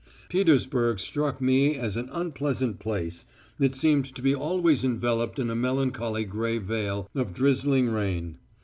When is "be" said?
4.23-4.33